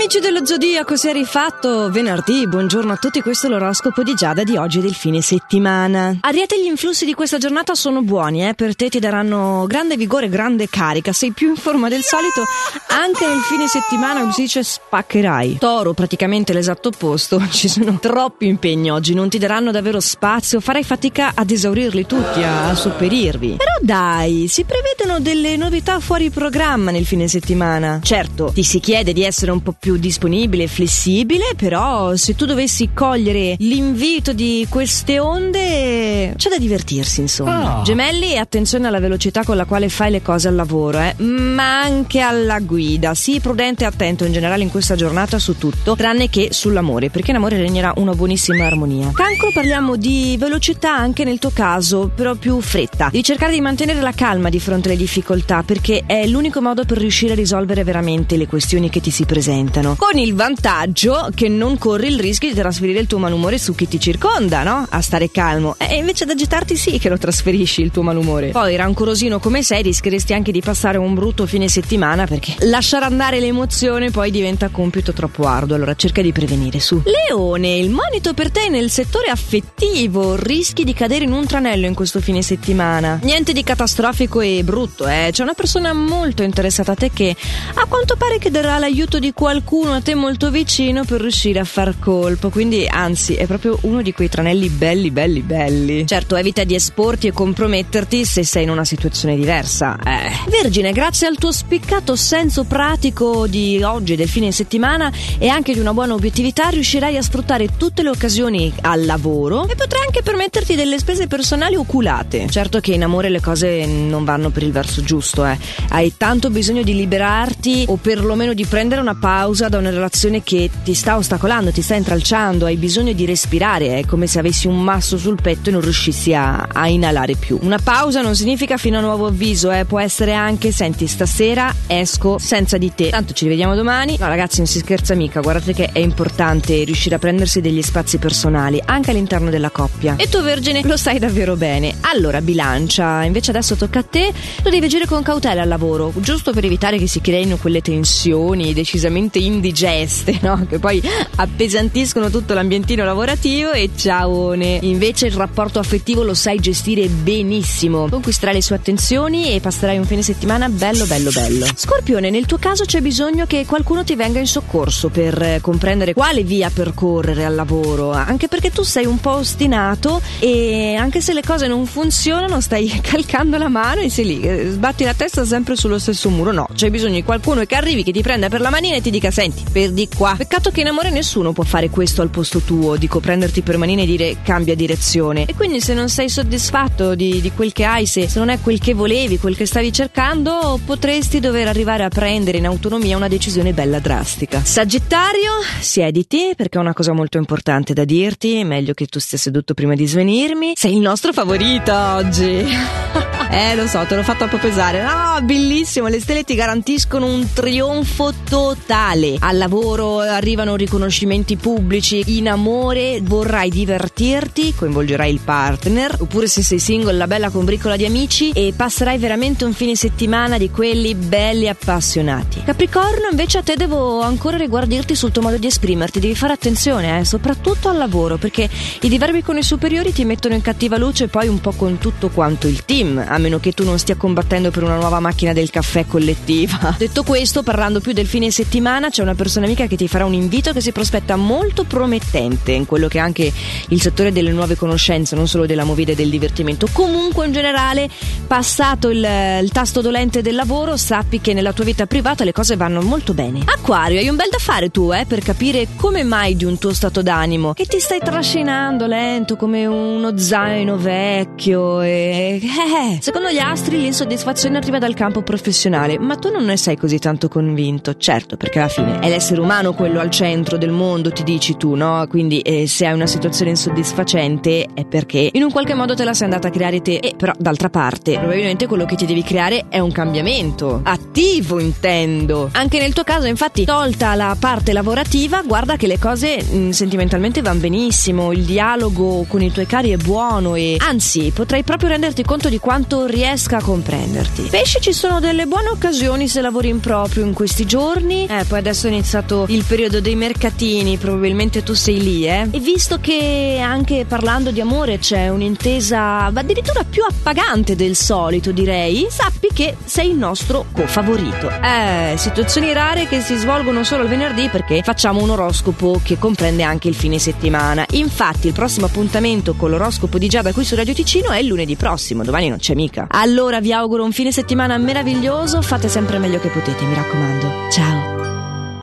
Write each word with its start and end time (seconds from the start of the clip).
Amici 0.00 0.18
dello 0.18 0.46
Zodiaco, 0.46 0.96
si 0.96 1.08
è 1.08 1.12
rifatto 1.12 1.90
venerdì. 1.90 2.46
Buongiorno 2.48 2.90
a 2.90 2.96
tutti, 2.96 3.20
questo 3.20 3.48
è 3.48 3.50
l'oroscopo 3.50 4.02
di 4.02 4.14
Giada 4.14 4.44
di 4.44 4.56
oggi 4.56 4.80
del 4.80 4.94
fine 4.94 5.20
settimana. 5.20 6.16
Ariete, 6.20 6.58
gli 6.58 6.68
influssi 6.68 7.04
di 7.04 7.12
questa 7.12 7.36
giornata 7.36 7.74
sono 7.74 8.00
buoni, 8.00 8.48
eh? 8.48 8.54
per 8.54 8.74
te 8.74 8.88
ti 8.88 8.98
daranno 8.98 9.66
grande 9.68 9.98
vigore, 9.98 10.30
grande 10.30 10.70
carica. 10.70 11.12
Sei 11.12 11.32
più 11.32 11.50
in 11.50 11.56
forma 11.56 11.90
del 11.90 12.00
solito, 12.00 12.44
anche 12.86 13.26
nel 13.26 13.40
fine 13.40 13.66
settimana, 13.66 14.20
come 14.20 14.32
si 14.32 14.40
dice, 14.40 14.62
spaccherai. 14.62 15.58
Toro, 15.58 15.92
praticamente 15.92 16.54
l'esatto 16.54 16.88
opposto. 16.88 17.38
Ci 17.52 17.68
sono 17.68 17.98
troppi 18.00 18.46
impegni 18.46 18.90
oggi, 18.90 19.12
non 19.12 19.28
ti 19.28 19.36
daranno 19.36 19.70
davvero 19.70 20.00
spazio, 20.00 20.60
farai 20.60 20.82
fatica 20.82 21.32
ad 21.34 21.50
esaurirli 21.50 22.06
tutti, 22.06 22.42
a, 22.42 22.74
sopperirvi. 22.74 23.56
Però 23.58 23.76
dai, 23.82 24.46
si 24.48 24.64
prevedono 24.64 25.20
delle 25.20 25.58
novità 25.58 26.00
fuori 26.00 26.30
programma 26.30 26.90
nel 26.90 27.04
fine 27.04 27.28
settimana. 27.28 28.00
Certo, 28.02 28.50
ti 28.54 28.62
si 28.62 28.80
chiede 28.80 29.12
di 29.12 29.24
essere 29.24 29.50
un 29.50 29.62
po' 29.62 29.74
più 29.78 29.88
più 29.90 29.96
disponibile 29.96 30.64
e 30.64 30.66
flessibile, 30.68 31.54
però 31.56 32.14
se 32.14 32.36
tu 32.36 32.44
dovessi 32.44 32.90
cogliere 32.94 33.56
l'invito 33.58 34.32
di 34.32 34.64
queste 34.68 35.18
onde, 35.18 36.32
c'è 36.36 36.48
da 36.48 36.58
divertirsi, 36.58 37.22
insomma. 37.22 37.80
Oh. 37.80 37.82
Gemelli, 37.82 38.38
attenzione 38.38 38.86
alla 38.86 39.00
velocità 39.00 39.42
con 39.42 39.56
la 39.56 39.64
quale 39.64 39.88
fai 39.88 40.12
le 40.12 40.22
cose 40.22 40.46
al 40.46 40.54
lavoro, 40.54 41.00
eh, 41.00 41.14
ma 41.18 41.80
anche 41.80 42.20
alla 42.20 42.60
guida. 42.60 43.14
Sii 43.14 43.40
prudente 43.40 43.82
e 43.82 43.88
attento 43.88 44.24
in 44.24 44.32
generale 44.32 44.62
in 44.62 44.70
questa 44.70 44.94
giornata 44.94 45.40
su 45.40 45.58
tutto, 45.58 45.96
tranne 45.96 46.30
che 46.30 46.50
sull'amore, 46.52 47.10
perché 47.10 47.30
in 47.30 47.38
amore 47.38 47.56
regnerà 47.56 47.92
una 47.96 48.14
buonissima 48.14 48.64
armonia. 48.64 49.10
Cancro, 49.12 49.50
parliamo 49.52 49.96
di 49.96 50.36
velocità 50.38 50.94
anche 50.94 51.24
nel 51.24 51.40
tuo 51.40 51.50
caso, 51.52 52.12
però 52.14 52.36
più 52.36 52.60
fretta. 52.60 53.08
Devi 53.10 53.24
cercare 53.24 53.52
di 53.52 53.60
mantenere 53.60 54.00
la 54.00 54.12
calma 54.12 54.50
di 54.50 54.60
fronte 54.60 54.88
alle 54.88 54.96
difficoltà, 54.96 55.64
perché 55.64 56.04
è 56.06 56.28
l'unico 56.28 56.60
modo 56.60 56.84
per 56.84 56.98
riuscire 56.98 57.32
a 57.32 57.36
risolvere 57.36 57.82
veramente 57.82 58.36
le 58.36 58.46
questioni 58.46 58.88
che 58.88 59.00
ti 59.00 59.10
si 59.10 59.24
presentano 59.24 59.79
aiutano. 59.80 59.96
Con 59.96 60.18
il 60.18 60.34
vantaggio 60.34 61.28
che 61.34 61.48
non 61.48 61.78
corri 61.78 62.08
il 62.08 62.20
rischio 62.20 62.48
di 62.48 62.54
trasferire 62.54 63.00
il 63.00 63.06
tuo 63.06 63.18
malumore 63.18 63.58
su 63.58 63.74
chi 63.74 63.88
ti 63.88 63.98
circonda, 63.98 64.62
no? 64.62 64.86
A 64.88 65.00
stare 65.00 65.30
calmo. 65.30 65.74
E 65.78 65.96
invece 65.96 66.24
ad 66.24 66.30
agitarti 66.30 66.76
sì 66.76 66.98
che 66.98 67.08
lo 67.08 67.18
trasferisci 67.18 67.80
il 67.80 67.90
tuo 67.90 68.02
malumore. 68.02 68.50
Poi, 68.50 68.76
rancorosino 68.76 69.40
come 69.40 69.62
sei, 69.62 69.82
rischieresti 69.82 70.32
anche 70.32 70.52
di 70.52 70.60
passare 70.60 70.98
un 70.98 71.14
brutto 71.14 71.46
fine 71.46 71.68
settimana 71.68 72.26
perché 72.26 72.54
lasciare 72.66 73.04
andare 73.04 73.40
l'emozione 73.40 74.10
poi 74.10 74.30
diventa 74.30 74.68
compito 74.68 75.12
troppo 75.12 75.44
arduo. 75.44 75.76
Allora 75.76 75.94
cerca 75.94 76.22
di 76.22 76.32
prevenire 76.32 76.80
su. 76.80 77.02
Leone, 77.04 77.76
il 77.76 77.90
monito 77.90 78.34
per 78.34 78.50
te 78.50 78.68
nel 78.68 78.90
settore 78.90 79.28
affettivo. 79.28 80.36
Rischi 80.36 80.84
di 80.84 80.92
cadere 80.92 81.24
in 81.24 81.32
un 81.32 81.46
tranello 81.46 81.86
in 81.86 81.94
questo 81.94 82.20
fine 82.20 82.42
settimana. 82.42 83.18
Niente 83.22 83.52
di 83.52 83.62
catastrofico 83.62 84.40
e 84.40 84.62
brutto, 84.64 85.06
eh. 85.06 85.30
C'è 85.32 85.42
una 85.42 85.54
persona 85.54 85.92
molto 85.92 86.42
interessata 86.42 86.92
a 86.92 86.94
te 86.94 87.10
che 87.12 87.34
a 87.74 87.86
quanto 87.86 88.16
pare 88.16 88.38
chiederà 88.38 88.78
l'aiuto 88.78 89.18
di 89.18 89.32
qualcuno 89.32 89.69
qualcuno 89.70 89.94
a 89.94 90.00
te 90.00 90.16
molto 90.16 90.50
vicino 90.50 91.04
per 91.04 91.20
riuscire 91.20 91.60
a 91.60 91.64
far 91.64 91.96
colpo. 92.00 92.50
Quindi, 92.50 92.88
anzi, 92.88 93.34
è 93.34 93.46
proprio 93.46 93.78
uno 93.82 94.02
di 94.02 94.12
quei 94.12 94.28
tranelli 94.28 94.68
belli, 94.68 95.12
belli, 95.12 95.42
belli. 95.42 96.06
Certo, 96.08 96.34
evita 96.34 96.64
di 96.64 96.74
esporti 96.74 97.28
e 97.28 97.32
comprometterti 97.32 98.24
se 98.24 98.42
sei 98.42 98.64
in 98.64 98.70
una 98.70 98.84
situazione 98.84 99.36
diversa. 99.36 99.96
Eh. 100.04 100.50
Vergine, 100.50 100.90
grazie 100.90 101.28
al 101.28 101.36
tuo 101.36 101.52
spiccato 101.52 102.16
senso 102.16 102.64
pratico 102.64 103.46
di 103.46 103.80
oggi, 103.80 104.16
del 104.16 104.28
fine 104.28 104.50
settimana 104.50 105.12
e 105.38 105.46
anche 105.46 105.72
di 105.72 105.78
una 105.78 105.94
buona 105.94 106.14
obiettività, 106.14 106.68
riuscirai 106.70 107.16
a 107.16 107.22
sfruttare 107.22 107.68
tutte 107.76 108.02
le 108.02 108.08
occasioni 108.08 108.72
al 108.80 109.04
lavoro 109.04 109.68
e 109.68 109.76
potrai 109.76 110.02
anche 110.04 110.22
permetterti 110.22 110.74
delle 110.74 110.98
spese 110.98 111.28
personali 111.28 111.76
oculate. 111.76 112.48
Certo 112.50 112.80
che 112.80 112.92
in 112.92 113.04
amore 113.04 113.28
le 113.28 113.40
cose 113.40 113.86
non 113.86 114.24
vanno 114.24 114.50
per 114.50 114.64
il 114.64 114.72
verso 114.72 115.00
giusto, 115.02 115.46
eh. 115.46 115.56
Hai 115.90 116.16
tanto 116.16 116.50
bisogno 116.50 116.82
di 116.82 116.96
liberarti 116.96 117.84
o 117.86 117.94
perlomeno 117.94 118.52
di 118.52 118.64
prendere 118.64 119.00
una 119.00 119.14
pausa 119.14 119.58
pausa 119.60 119.68
da 119.68 119.78
una 119.78 119.90
relazione 119.90 120.42
che 120.42 120.70
ti 120.82 120.94
sta 120.94 121.16
ostacolando, 121.16 121.70
ti 121.70 121.82
sta 121.82 121.94
intralciando, 121.94 122.64
hai 122.64 122.76
bisogno 122.76 123.12
di 123.12 123.26
respirare, 123.26 123.98
è 123.98 124.06
come 124.06 124.26
se 124.26 124.38
avessi 124.38 124.66
un 124.66 124.80
masso 124.80 125.18
sul 125.18 125.40
petto 125.40 125.68
e 125.68 125.72
non 125.72 125.82
riuscissi 125.82 126.32
a, 126.32 126.68
a 126.72 126.88
inalare 126.88 127.34
più. 127.34 127.58
Una 127.60 127.78
pausa 127.78 128.22
non 128.22 128.34
significa 128.34 128.78
fino 128.78 128.98
a 128.98 129.00
nuovo 129.00 129.26
avviso, 129.26 129.70
eh, 129.70 129.84
può 129.84 130.00
essere 130.00 130.32
anche, 130.32 130.72
senti, 130.72 131.06
stasera 131.06 131.74
esco 131.86 132.38
senza 132.38 132.78
di 132.78 132.92
te, 132.94 133.10
tanto 133.10 133.34
ci 133.34 133.44
rivediamo 133.44 133.74
domani. 133.74 134.16
No 134.18 134.28
ragazzi, 134.28 134.58
non 134.58 134.66
si 134.66 134.78
scherza 134.78 135.14
mica, 135.14 135.40
guardate 135.40 135.74
che 135.74 135.90
è 135.92 135.98
importante 135.98 136.82
riuscire 136.84 137.16
a 137.16 137.18
prendersi 137.18 137.60
degli 137.60 137.82
spazi 137.82 138.18
personali, 138.18 138.80
anche 138.84 139.10
all'interno 139.10 139.50
della 139.50 139.70
coppia. 139.70 140.14
E 140.16 140.28
tu 140.28 140.40
Vergine 140.40 140.82
lo 140.84 140.96
sai 140.96 141.18
davvero 141.18 141.56
bene. 141.56 141.96
Allora, 142.02 142.40
bilancia, 142.40 143.24
invece 143.24 143.50
adesso 143.50 143.74
tocca 143.74 143.98
a 143.98 144.04
te, 144.04 144.32
lo 144.62 144.70
devi 144.70 144.86
agire 144.86 145.06
con 145.06 145.22
cautela 145.22 145.62
al 145.62 145.68
lavoro, 145.68 146.12
giusto 146.16 146.52
per 146.52 146.64
evitare 146.64 146.96
che 146.96 147.06
si 147.06 147.20
creino 147.20 147.56
quelle 147.56 147.82
tensioni 147.82 148.72
decisamente 148.72 149.38
indigeste, 149.52 150.38
no? 150.42 150.66
Che 150.68 150.78
poi 150.78 151.02
appesantiscono 151.36 152.30
tutto 152.30 152.54
l'ambientino 152.54 153.04
lavorativo 153.04 153.72
e 153.72 153.90
ciaone. 153.94 154.78
Invece 154.82 155.26
il 155.26 155.32
rapporto 155.32 155.78
affettivo 155.78 156.22
lo 156.22 156.34
sai 156.34 156.58
gestire 156.58 157.08
benissimo. 157.08 158.08
Conquisterai 158.08 158.54
le 158.54 158.62
sue 158.62 158.76
attenzioni 158.76 159.52
e 159.52 159.60
passerai 159.60 159.98
un 159.98 160.04
fine 160.04 160.22
settimana 160.22 160.68
bello 160.68 161.04
bello 161.06 161.30
bello. 161.30 161.66
Scorpione, 161.74 162.30
nel 162.30 162.46
tuo 162.46 162.58
caso 162.58 162.84
c'è 162.84 163.00
bisogno 163.00 163.46
che 163.46 163.64
qualcuno 163.66 164.04
ti 164.04 164.14
venga 164.14 164.38
in 164.38 164.46
soccorso 164.46 165.08
per 165.08 165.58
comprendere 165.60 166.14
quale 166.14 166.42
via 166.42 166.70
percorrere 166.70 167.44
al 167.44 167.54
lavoro, 167.54 168.12
anche 168.12 168.48
perché 168.48 168.70
tu 168.70 168.82
sei 168.82 169.06
un 169.06 169.20
po' 169.20 169.36
ostinato 169.36 170.20
e 170.38 170.94
anche 170.94 171.20
se 171.20 171.32
le 171.32 171.42
cose 171.42 171.66
non 171.66 171.86
funzionano 171.86 172.60
stai 172.60 172.88
calcando 173.02 173.58
la 173.58 173.68
mano 173.68 174.00
e 174.00 174.10
sei 174.10 174.26
lì, 174.26 174.40
eh, 174.40 174.70
sbatti 174.70 175.04
la 175.04 175.14
testa 175.14 175.44
sempre 175.44 175.76
sullo 175.76 175.98
stesso 175.98 176.30
muro. 176.30 176.52
No, 176.52 176.68
c'è 176.74 176.90
bisogno 176.90 177.14
di 177.14 177.24
qualcuno 177.24 177.64
che 177.64 177.74
arrivi, 177.74 178.02
che 178.02 178.12
ti 178.12 178.22
prenda 178.22 178.48
per 178.48 178.60
la 178.60 178.70
manina 178.70 178.96
e 178.96 179.00
ti 179.00 179.10
dica 179.10 179.30
senti, 179.40 179.64
per 179.72 179.92
di 179.92 180.06
qua. 180.14 180.34
Peccato 180.36 180.70
che 180.70 180.82
in 180.82 180.88
amore 180.88 181.08
nessuno 181.08 181.52
può 181.52 181.64
fare 181.64 181.88
questo 181.88 182.20
al 182.20 182.28
posto 182.28 182.58
tuo, 182.58 182.96
dico 182.96 183.20
prenderti 183.20 183.62
per 183.62 183.78
manina 183.78 184.02
e 184.02 184.06
dire 184.06 184.36
cambia 184.42 184.74
direzione. 184.74 185.46
E 185.46 185.54
quindi 185.54 185.80
se 185.80 185.94
non 185.94 186.10
sei 186.10 186.28
soddisfatto 186.28 187.14
di, 187.14 187.40
di 187.40 187.50
quel 187.52 187.72
che 187.72 187.84
hai, 187.84 188.04
se, 188.04 188.28
se 188.28 188.38
non 188.38 188.50
è 188.50 188.60
quel 188.60 188.78
che 188.78 188.92
volevi, 188.92 189.38
quel 189.38 189.56
che 189.56 189.64
stavi 189.64 189.92
cercando, 189.92 190.78
potresti 190.84 191.40
dover 191.40 191.68
arrivare 191.68 192.04
a 192.04 192.08
prendere 192.08 192.58
in 192.58 192.66
autonomia 192.66 193.16
una 193.16 193.28
decisione 193.28 193.72
bella 193.72 193.98
drastica. 193.98 194.62
Sagittario, 194.62 195.52
siediti 195.80 196.52
perché 196.54 196.76
ho 196.76 196.82
una 196.82 196.92
cosa 196.92 197.12
molto 197.12 197.38
importante 197.38 197.94
da 197.94 198.04
dirti, 198.04 198.62
meglio 198.64 198.92
che 198.92 199.06
tu 199.06 199.18
stia 199.18 199.38
seduto 199.38 199.72
prima 199.72 199.94
di 199.94 200.06
svenirmi. 200.06 200.72
Sei 200.74 200.92
il 200.92 201.00
nostro 201.00 201.32
favorito 201.32 201.94
oggi. 201.94 203.28
Eh, 203.52 203.74
lo 203.74 203.88
so, 203.88 204.04
te 204.06 204.14
l'ho 204.14 204.22
fatto 204.22 204.44
un 204.44 204.50
po' 204.50 204.58
pesare. 204.58 205.02
No, 205.02 205.40
bellissimo, 205.42 206.06
le 206.06 206.20
stelle 206.20 206.44
ti 206.44 206.54
garantiscono 206.54 207.26
un 207.26 207.52
trionfo 207.52 208.32
totale. 208.48 209.36
Al 209.40 209.58
lavoro 209.58 210.20
arrivano 210.20 210.76
riconoscimenti 210.76 211.56
pubblici, 211.56 212.22
in 212.38 212.48
amore 212.48 213.18
vorrai 213.22 213.68
divertirti, 213.68 214.74
coinvolgerai 214.74 215.32
il 215.32 215.40
partner, 215.40 216.14
oppure 216.20 216.46
se 216.46 216.62
sei 216.62 216.78
single 216.78 217.14
la 217.14 217.26
bella 217.26 217.50
combricola 217.50 217.96
di 217.96 218.04
amici 218.04 218.52
e 218.52 218.72
passerai 218.74 219.18
veramente 219.18 219.64
un 219.64 219.72
fine 219.72 219.96
settimana 219.96 220.56
di 220.56 220.70
quelli 220.70 221.16
belli 221.16 221.68
appassionati. 221.68 222.62
Capricorno, 222.62 223.30
invece 223.32 223.58
a 223.58 223.62
te 223.62 223.74
devo 223.74 224.20
ancora 224.20 224.58
riguardirti 224.58 225.16
sul 225.16 225.32
tuo 225.32 225.42
modo 225.42 225.58
di 225.58 225.66
esprimerti, 225.66 226.20
devi 226.20 226.36
fare 226.36 226.52
attenzione, 226.52 227.18
eh, 227.18 227.24
soprattutto 227.24 227.88
al 227.88 227.96
lavoro, 227.96 228.36
perché 228.36 228.70
i 229.00 229.08
diverbi 229.08 229.42
con 229.42 229.58
i 229.58 229.64
superiori 229.64 230.12
ti 230.12 230.24
mettono 230.24 230.54
in 230.54 230.62
cattiva 230.62 230.96
luce 230.96 231.26
poi 231.26 231.48
un 231.48 231.60
po' 231.60 231.72
con 231.72 231.98
tutto 231.98 232.28
quanto 232.28 232.68
il 232.68 232.84
team 232.84 233.38
meno 233.40 233.58
che 233.58 233.72
tu 233.72 233.84
non 233.84 233.98
stia 233.98 234.16
combattendo 234.16 234.70
per 234.70 234.82
una 234.82 234.96
nuova 234.96 235.20
macchina 235.20 235.52
del 235.52 235.70
caffè 235.70 236.06
collettiva. 236.06 236.94
Detto 236.98 237.22
questo, 237.22 237.62
parlando 237.62 238.00
più 238.00 238.12
del 238.12 238.26
fine 238.26 238.50
settimana, 238.50 239.08
c'è 239.10 239.22
una 239.22 239.34
persona 239.34 239.66
amica 239.66 239.86
che 239.86 239.96
ti 239.96 240.08
farà 240.08 240.24
un 240.24 240.34
invito 240.34 240.72
che 240.72 240.80
si 240.80 240.92
prospetta 240.92 241.36
molto 241.36 241.84
promettente 241.84 242.72
in 242.72 242.86
quello 242.86 243.08
che 243.08 243.18
è 243.18 243.20
anche 243.20 243.52
il 243.88 244.00
settore 244.00 244.32
delle 244.32 244.52
nuove 244.52 244.76
conoscenze, 244.76 245.34
non 245.34 245.48
solo 245.48 245.66
della 245.66 245.84
movida 245.84 246.12
e 246.12 246.14
del 246.14 246.30
divertimento. 246.30 246.86
Comunque, 246.92 247.46
in 247.46 247.52
generale, 247.52 248.08
passato 248.46 249.08
il, 249.08 249.26
il 249.62 249.70
tasto 249.72 250.00
dolente 250.00 250.42
del 250.42 250.54
lavoro, 250.54 250.96
sappi 250.96 251.40
che 251.40 251.52
nella 251.52 251.72
tua 251.72 251.84
vita 251.84 252.06
privata 252.06 252.44
le 252.44 252.52
cose 252.52 252.76
vanno 252.76 253.00
molto 253.00 253.34
bene. 253.34 253.60
Acquario, 253.64 254.18
hai 254.18 254.28
un 254.28 254.36
bel 254.36 254.50
da 254.50 254.58
fare 254.58 254.90
tu, 254.90 255.12
eh, 255.12 255.24
per 255.26 255.40
capire 255.40 255.88
come 255.96 256.22
mai 256.22 256.56
di 256.56 256.64
un 256.64 256.78
tuo 256.78 256.92
stato 256.92 257.22
d'animo, 257.22 257.74
che 257.74 257.86
ti 257.86 258.00
stai 258.00 258.20
trascinando 258.20 259.06
lento 259.06 259.56
come 259.56 259.86
uno 259.86 260.36
zaino 260.36 260.96
vecchio 260.96 262.00
e... 262.00 262.60
Eh, 262.60 263.18
Secondo 263.30 263.52
gli 263.52 263.58
astri 263.58 264.00
l'insoddisfazione 264.00 264.76
arriva 264.76 264.98
dal 264.98 265.14
campo 265.14 265.42
professionale, 265.42 266.18
ma 266.18 266.34
tu 266.34 266.50
non 266.50 266.64
ne 266.64 266.76
sei 266.76 266.96
così 266.96 267.20
tanto 267.20 267.46
convinto. 267.46 268.16
Certo, 268.16 268.56
perché 268.56 268.80
alla 268.80 268.88
fine 268.88 269.20
è 269.20 269.28
l'essere 269.28 269.60
umano 269.60 269.92
quello 269.92 270.18
al 270.18 270.30
centro 270.30 270.76
del 270.76 270.90
mondo, 270.90 271.30
ti 271.30 271.44
dici 271.44 271.76
tu, 271.76 271.94
no? 271.94 272.26
Quindi 272.28 272.58
eh, 272.58 272.88
se 272.88 273.06
hai 273.06 273.12
una 273.12 273.28
situazione 273.28 273.70
insoddisfacente 273.70 274.88
è 274.92 275.04
perché 275.04 275.48
in 275.52 275.62
un 275.62 275.70
qualche 275.70 275.94
modo 275.94 276.16
te 276.16 276.24
la 276.24 276.34
sei 276.34 276.46
andata 276.46 276.66
a 276.66 276.70
creare 276.72 277.02
te. 277.02 277.20
E 277.22 277.34
però 277.36 277.52
d'altra 277.56 277.88
parte, 277.88 278.36
probabilmente 278.36 278.88
quello 278.88 279.04
che 279.04 279.14
ti 279.14 279.26
devi 279.26 279.44
creare 279.44 279.84
è 279.88 280.00
un 280.00 280.10
cambiamento. 280.10 281.00
Attivo, 281.04 281.78
intendo. 281.78 282.70
Anche 282.72 282.98
nel 282.98 283.12
tuo 283.12 283.22
caso, 283.22 283.46
infatti, 283.46 283.84
tolta 283.84 284.34
la 284.34 284.56
parte 284.58 284.92
lavorativa, 284.92 285.62
guarda 285.62 285.94
che 285.94 286.08
le 286.08 286.18
cose 286.18 286.64
mh, 286.64 286.76
mm, 286.76 286.90
sentimentalmente 286.90 287.62
vanno 287.62 287.78
benissimo, 287.78 288.50
il 288.50 288.64
dialogo 288.64 289.44
con 289.46 289.62
i 289.62 289.70
tuoi 289.70 289.86
cari 289.86 290.10
è 290.10 290.16
buono 290.16 290.74
e 290.74 290.96
anzi, 290.98 291.52
potrai 291.54 291.84
proprio 291.84 292.08
renderti 292.08 292.42
conto 292.42 292.68
di 292.68 292.80
quanto 292.80 293.18
modo 293.20 293.26
riesca 293.26 293.78
a 293.78 293.82
comprenderti. 293.82 294.62
Pesci 294.70 295.00
ci 295.00 295.12
sono 295.12 295.40
delle 295.40 295.66
buone 295.66 295.88
occasioni 295.88 296.48
se 296.48 296.60
lavori 296.60 296.88
in 296.88 297.00
proprio 297.00 297.44
in 297.44 297.52
questi 297.52 297.84
giorni. 297.84 298.46
Eh, 298.46 298.64
poi 298.64 298.78
adesso 298.78 299.06
è 299.06 299.10
iniziato 299.10 299.66
il 299.68 299.84
periodo 299.84 300.20
dei 300.20 300.36
mercatini, 300.36 301.16
probabilmente 301.16 301.82
tu 301.82 301.94
sei 301.94 302.22
lì, 302.22 302.46
eh. 302.46 302.68
E 302.70 302.78
visto 302.78 303.18
che 303.20 303.78
anche 303.82 304.24
parlando 304.26 304.70
di 304.70 304.80
amore 304.80 305.18
c'è 305.18 305.48
un'intesa 305.48 306.46
addirittura 306.46 307.04
più 307.04 307.22
appagante 307.28 307.96
del 307.96 308.16
solito, 308.16 308.72
direi, 308.72 309.26
sappi 309.28 309.68
che 309.72 309.96
sei 310.04 310.30
il 310.30 310.36
nostro 310.36 310.86
co-favorito. 310.92 311.70
Eh, 311.70 312.34
situazioni 312.36 312.92
rare 312.92 313.26
che 313.26 313.40
si 313.40 313.56
svolgono 313.56 314.04
solo 314.04 314.22
il 314.22 314.28
venerdì 314.28 314.68
perché 314.68 315.02
facciamo 315.02 315.42
un 315.42 315.50
oroscopo 315.50 316.20
che 316.22 316.38
comprende 316.38 316.82
anche 316.82 317.08
il 317.08 317.14
fine 317.14 317.38
settimana. 317.38 318.04
Infatti, 318.12 318.68
il 318.68 318.72
prossimo 318.72 319.06
appuntamento 319.06 319.74
con 319.74 319.90
l'oroscopo 319.90 320.38
di 320.38 320.48
Giada 320.48 320.72
qui 320.72 320.84
su 320.84 320.94
Radio 320.94 321.14
Ticino 321.14 321.50
è 321.50 321.62
lunedì 321.62 321.96
prossimo, 321.96 322.44
domani 322.44 322.68
non 322.68 322.78
c'è 322.78 322.94
mica. 322.94 323.09
Allora 323.28 323.80
vi 323.80 323.92
auguro 323.92 324.24
un 324.24 324.32
fine 324.32 324.52
settimana 324.52 324.96
meraviglioso, 324.98 325.82
fate 325.82 326.08
sempre 326.08 326.38
meglio 326.38 326.58
che 326.58 326.68
potete, 326.68 327.04
mi 327.04 327.14
raccomando. 327.14 327.90
Ciao! 327.90 328.39